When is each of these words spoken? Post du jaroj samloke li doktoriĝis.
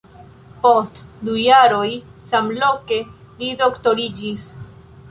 Post 0.61 1.01
du 1.27 1.35
jaroj 1.41 1.85
samloke 2.33 3.01
li 3.45 3.53
doktoriĝis. 3.63 4.53